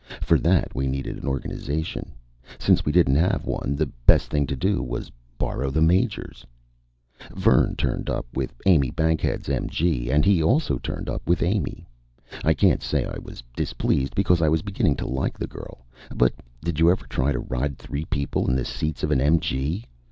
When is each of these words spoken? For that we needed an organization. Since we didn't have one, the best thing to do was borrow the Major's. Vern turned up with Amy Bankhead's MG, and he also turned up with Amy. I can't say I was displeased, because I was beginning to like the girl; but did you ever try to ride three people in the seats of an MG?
For 0.19 0.39
that 0.39 0.73
we 0.73 0.87
needed 0.87 1.17
an 1.19 1.27
organization. 1.27 2.11
Since 2.57 2.85
we 2.85 2.91
didn't 2.91 3.17
have 3.17 3.45
one, 3.45 3.75
the 3.75 3.85
best 4.07 4.31
thing 4.31 4.47
to 4.47 4.55
do 4.55 4.81
was 4.81 5.11
borrow 5.37 5.69
the 5.69 5.83
Major's. 5.83 6.43
Vern 7.35 7.75
turned 7.75 8.09
up 8.09 8.25
with 8.33 8.51
Amy 8.65 8.89
Bankhead's 8.89 9.47
MG, 9.47 10.09
and 10.09 10.25
he 10.25 10.41
also 10.41 10.79
turned 10.79 11.07
up 11.07 11.21
with 11.27 11.43
Amy. 11.43 11.87
I 12.43 12.55
can't 12.55 12.81
say 12.81 13.05
I 13.05 13.19
was 13.19 13.43
displeased, 13.55 14.15
because 14.15 14.41
I 14.41 14.49
was 14.49 14.63
beginning 14.63 14.95
to 14.95 15.07
like 15.07 15.37
the 15.37 15.45
girl; 15.45 15.85
but 16.15 16.33
did 16.65 16.79
you 16.79 16.89
ever 16.89 17.05
try 17.05 17.31
to 17.31 17.37
ride 17.37 17.77
three 17.77 18.05
people 18.05 18.49
in 18.49 18.55
the 18.55 18.65
seats 18.65 19.03
of 19.03 19.11
an 19.11 19.19
MG? 19.19 19.83